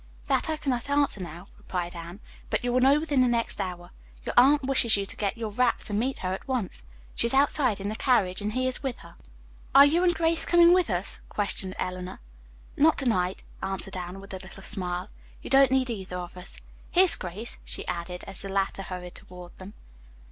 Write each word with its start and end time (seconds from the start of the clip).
"That 0.25 0.49
I 0.49 0.57
cannot 0.57 0.89
answer 0.89 1.21
now," 1.21 1.47
replied 1.59 1.95
Anne, 1.95 2.21
"but 2.49 2.63
you 2.63 2.73
will 2.73 2.81
know 2.81 2.99
within 2.99 3.21
the 3.21 3.27
next 3.27 3.61
hour. 3.61 3.91
Your 4.25 4.33
aunt 4.35 4.63
wishes 4.63 4.97
you 4.97 5.05
to 5.05 5.15
get 5.15 5.37
your 5.37 5.51
wraps 5.51 5.91
and 5.91 5.99
meet 5.99 6.17
her 6.25 6.33
at 6.33 6.47
once. 6.47 6.81
She 7.13 7.27
is 7.27 7.35
outside 7.35 7.79
in 7.79 7.87
the 7.87 7.95
carriage 7.95 8.41
and 8.41 8.53
he 8.53 8.67
is 8.67 8.81
with 8.81 8.97
her." 9.05 9.13
"Are 9.75 9.85
you 9.85 10.03
and 10.03 10.15
Grace 10.15 10.43
coming 10.43 10.73
with 10.73 10.89
us?" 10.89 11.21
questioned 11.29 11.75
Eleanor. 11.77 12.19
"Not 12.75 12.97
to 12.97 13.05
night," 13.05 13.43
answered 13.61 13.95
Anne, 13.95 14.19
with 14.19 14.33
a 14.33 14.39
little 14.39 14.63
smile. 14.63 15.09
"You 15.43 15.51
don't 15.51 15.69
need 15.69 15.91
either 15.91 16.17
of 16.17 16.35
us. 16.35 16.59
Here's 16.89 17.15
Grace," 17.15 17.59
she 17.63 17.87
added, 17.87 18.23
as 18.25 18.41
the 18.41 18.49
latter 18.49 18.81
hurried 18.81 19.13
toward 19.13 19.55
them. 19.59 19.75